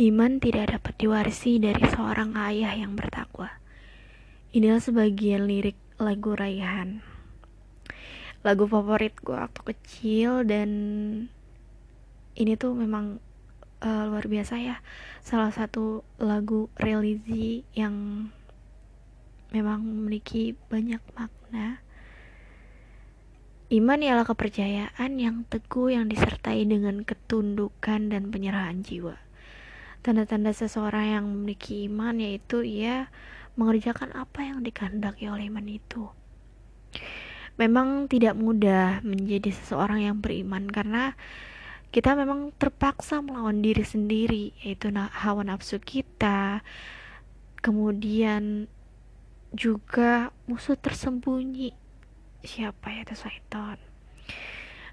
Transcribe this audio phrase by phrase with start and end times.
[0.00, 3.52] Iman tidak dapat diwarisi dari seorang ayah yang bertakwa.
[4.48, 7.04] Inilah sebagian lirik lagu Raihan.
[8.40, 10.70] Lagu favorit gue waktu kecil dan
[12.32, 13.20] ini tuh memang
[13.84, 14.80] uh, luar biasa ya.
[15.20, 18.32] Salah satu lagu religi yang
[19.52, 21.84] memang memiliki banyak makna.
[23.68, 29.28] Iman ialah kepercayaan yang teguh yang disertai dengan ketundukan dan penyerahan jiwa.
[30.00, 33.12] Tanda-tanda seseorang yang memiliki iman yaitu ia
[33.60, 36.08] mengerjakan apa yang dikehendaki oleh iman itu.
[37.60, 41.12] Memang tidak mudah menjadi seseorang yang beriman karena
[41.90, 46.62] kita memang terpaksa melawan diri sendiri yaitu hawa nafsu kita
[47.60, 48.70] kemudian
[49.50, 51.74] juga musuh tersembunyi
[52.46, 53.76] siapa ya itu syaitan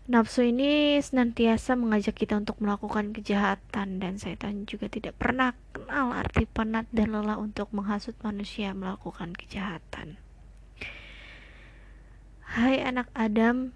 [0.07, 6.47] Nafsu ini senantiasa mengajak kita untuk melakukan kejahatan dan setan juga tidak pernah kenal arti
[6.47, 10.15] penat dan lelah untuk menghasut manusia melakukan kejahatan.
[12.39, 13.75] Hai anak Adam,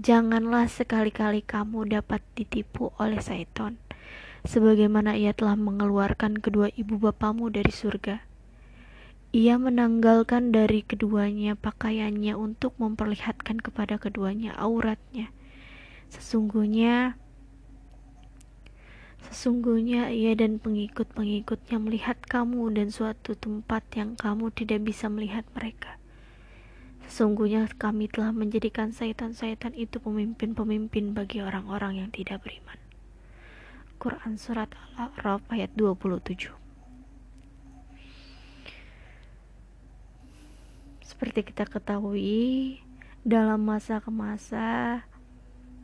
[0.00, 3.76] janganlah sekali-kali kamu dapat ditipu oleh setan,
[4.48, 8.24] sebagaimana ia telah mengeluarkan kedua ibu bapamu dari surga.
[9.36, 15.36] Ia menanggalkan dari keduanya pakaiannya untuk memperlihatkan kepada keduanya auratnya
[16.12, 17.18] Sesungguhnya
[19.26, 25.98] Sesungguhnya ia dan pengikut-pengikutnya melihat kamu dan suatu tempat yang kamu tidak bisa melihat mereka.
[27.06, 32.78] Sesungguhnya kami telah menjadikan syaitan-syaitan itu pemimpin-pemimpin bagi orang-orang yang tidak beriman.
[33.98, 36.54] Quran Surat Al-A'raf ayat 27
[41.02, 42.82] Seperti kita ketahui,
[43.22, 45.02] dalam masa ke masa,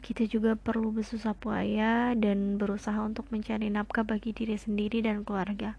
[0.03, 5.79] kita juga perlu bersusah payah dan berusaha untuk mencari nafkah bagi diri sendiri dan keluarga.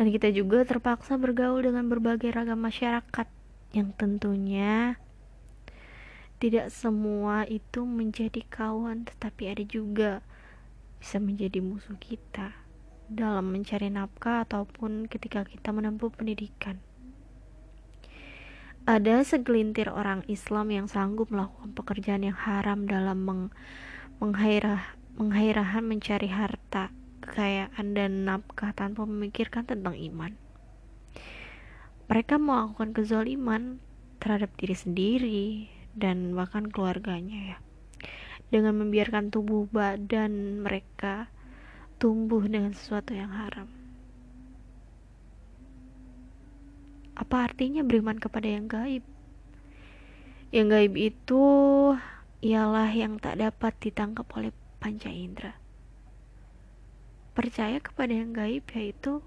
[0.00, 3.28] Dan kita juga terpaksa bergaul dengan berbagai ragam masyarakat
[3.76, 4.96] yang tentunya
[6.40, 10.24] tidak semua itu menjadi kawan, tetapi ada juga
[10.98, 12.50] bisa menjadi musuh kita
[13.06, 16.80] dalam mencari nafkah ataupun ketika kita menempuh pendidikan.
[18.92, 23.42] Ada segelintir orang Islam yang sanggup melakukan pekerjaan yang haram dalam meng
[24.20, 24.84] menghairah
[25.16, 26.92] menghairahan mencari harta,
[27.24, 30.36] kekayaan dan nafkah tanpa memikirkan tentang iman.
[32.12, 33.80] Mereka melakukan kezaliman
[34.20, 35.42] terhadap diri sendiri
[35.96, 37.58] dan bahkan keluarganya ya.
[38.52, 41.32] Dengan membiarkan tubuh badan mereka
[41.96, 43.81] tumbuh dengan sesuatu yang haram.
[47.22, 49.06] Apa artinya beriman kepada yang gaib?
[50.50, 51.42] Yang gaib itu
[52.42, 54.50] ialah yang tak dapat ditangkap oleh
[54.82, 55.54] panca indera.
[57.38, 59.22] Percaya kepada yang gaib yaitu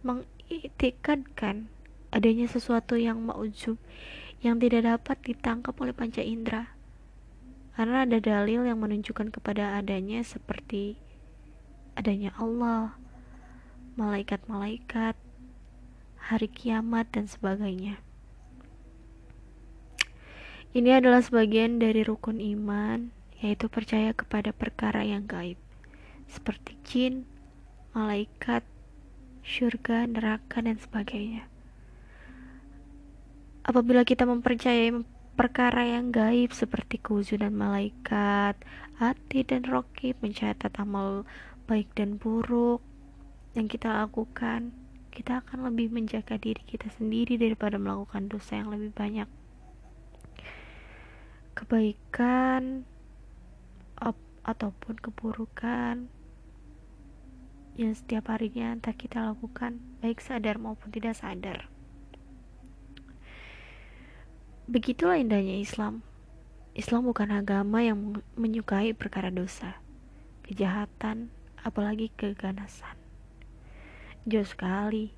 [0.00, 1.68] mengiktikadkan
[2.08, 3.76] adanya sesuatu yang maujub
[4.40, 6.72] yang tidak dapat ditangkap oleh panca indera.
[7.76, 10.96] Karena ada dalil yang menunjukkan kepada adanya seperti
[12.00, 12.96] adanya Allah,
[14.00, 15.20] malaikat-malaikat,
[16.30, 17.98] hari kiamat, dan sebagainya.
[20.70, 23.10] Ini adalah sebagian dari rukun iman,
[23.42, 25.58] yaitu percaya kepada perkara yang gaib,
[26.30, 27.26] seperti jin,
[27.90, 28.62] malaikat,
[29.42, 31.50] surga, neraka, dan sebagainya.
[33.66, 35.02] Apabila kita mempercayai
[35.34, 38.54] perkara yang gaib seperti kewujudan malaikat,
[39.02, 41.26] hati dan roki mencatat amal
[41.66, 42.78] baik dan buruk
[43.58, 44.70] yang kita lakukan,
[45.10, 49.28] kita akan lebih menjaga diri kita sendiri daripada melakukan dosa yang lebih banyak.
[51.54, 52.86] Kebaikan
[54.50, 56.08] ataupun keburukan
[57.78, 61.70] yang setiap harinya entah kita lakukan baik sadar maupun tidak sadar.
[64.66, 66.02] Begitulah indahnya Islam.
[66.74, 69.82] Islam bukan agama yang menyukai perkara dosa,
[70.46, 71.34] kejahatan,
[71.66, 72.99] apalagi keganasan
[74.28, 75.12] jauh sekali.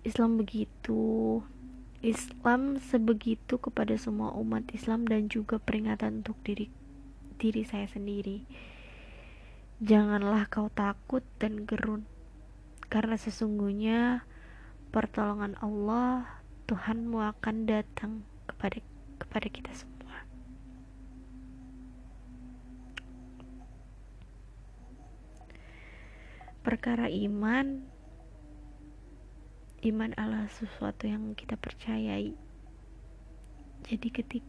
[0.00, 1.38] Islam begitu
[2.00, 6.72] Islam sebegitu kepada semua umat Islam dan juga peringatan untuk diri
[7.36, 8.48] diri saya sendiri.
[9.84, 12.08] Janganlah kau takut dan gerun
[12.88, 14.24] karena sesungguhnya
[14.88, 18.80] pertolongan Allah Tuhanmu akan datang kepada
[19.20, 19.99] kepada kita semua
[26.60, 27.84] perkara iman
[29.80, 32.36] iman adalah sesuatu yang kita percayai
[33.88, 34.44] jadi ketik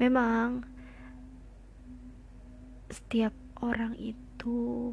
[0.00, 0.64] memang
[2.90, 3.30] setiap
[3.62, 4.90] orang itu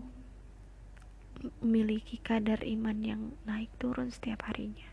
[1.62, 4.90] memiliki kadar iman yang naik turun setiap harinya.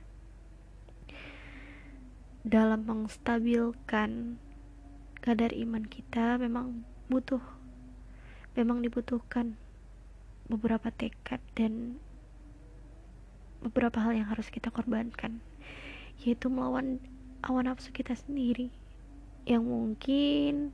[2.44, 4.36] Dalam menstabilkan
[5.24, 7.40] kadar iman kita memang butuh
[8.52, 9.56] memang dibutuhkan
[10.54, 11.98] beberapa tekad dan
[13.58, 15.42] beberapa hal yang harus kita korbankan
[16.22, 17.02] yaitu melawan
[17.42, 18.70] awan nafsu kita sendiri
[19.44, 20.72] yang mungkin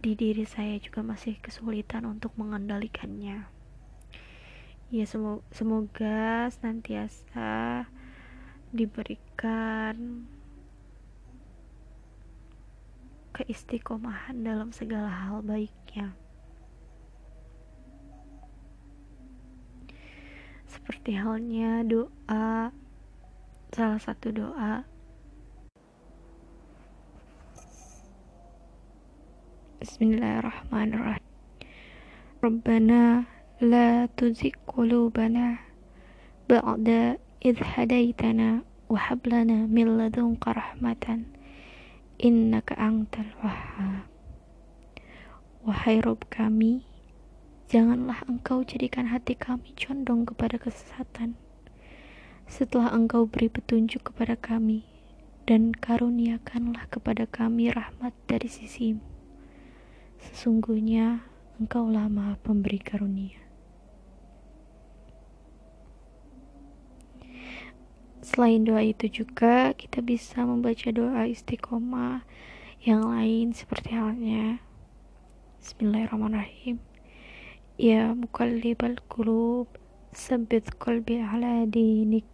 [0.00, 3.44] di diri saya juga masih kesulitan untuk mengendalikannya.
[4.90, 7.84] Ya semoga, semoga senantiasa
[8.72, 10.24] diberikan
[13.36, 16.16] keistiqomahan dalam segala hal baiknya.
[20.90, 22.74] Seperti halnya doa,
[23.70, 24.82] salah satu doa
[29.78, 31.22] Bismillahirrahmanirrahim.
[32.42, 33.22] Rabbana
[33.62, 35.62] la tuzigh qulubana
[36.50, 41.30] ba'da idh hadaitana wa hab lana min ladunka rahmatan
[42.18, 44.10] innaka antal wahhab.
[45.62, 46.82] Wahai Rabb kami,
[47.70, 51.38] janganlah engkau jadikan hati kami condong kepada kesesatan.
[52.50, 54.82] Setelah engkau beri petunjuk kepada kami,
[55.46, 59.02] dan karuniakanlah kepada kami rahmat dari sisimu.
[60.18, 61.26] Sesungguhnya
[61.60, 63.38] Engkaulah Maha Pemberi karunia.
[68.20, 72.22] Selain doa itu juga kita bisa membaca doa istiqomah
[72.80, 74.62] yang lain seperti halnya
[75.60, 76.80] Bismillahirrahmanirrahim.
[77.80, 79.64] Ya mukallibal qulub,
[80.12, 82.28] sabit qalbi ala dinik.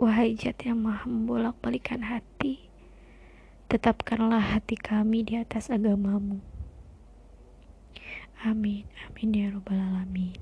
[0.00, 2.72] Wahai jat yang maha membolak-balikan hati,
[3.68, 6.40] tetapkanlah hati kami di atas agamamu.
[8.48, 10.32] Amin, amin ya robbal alamin.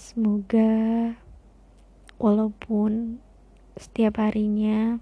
[0.00, 1.12] Semoga
[2.16, 3.20] walaupun
[3.76, 4.96] setiap harinya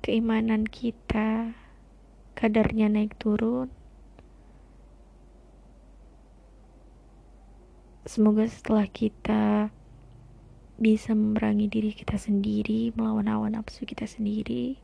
[0.00, 1.52] keimanan kita
[2.36, 3.72] kadarnya naik turun,
[8.04, 9.72] semoga setelah kita
[10.76, 14.76] bisa memerangi diri kita sendiri, melawan hawa nafsu kita sendiri.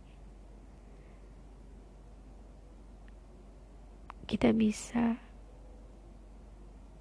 [4.25, 5.21] Kita bisa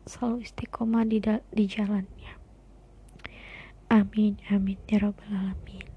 [0.03, 1.23] selalu istiqomah di,
[1.55, 2.33] di jalannya.
[3.87, 5.90] Amin, amin, ya Rabbal 'Alamin.